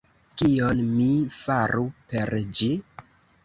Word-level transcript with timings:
Kion 0.41 0.81
mi 0.93 1.11
faru 1.37 1.87
per 2.15 2.37
ĝi... 2.61 2.75